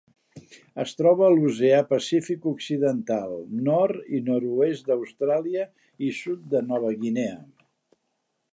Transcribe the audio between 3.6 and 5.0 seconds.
nord i nord-oest